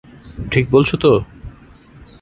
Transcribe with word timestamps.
ঠিক 0.51 0.65
বলছ 0.71 0.89
তো? 0.95 1.11